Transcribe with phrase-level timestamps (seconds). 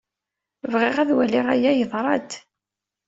[0.71, 2.31] Bɣiɣ ad waliɣ aya yeḍra-d.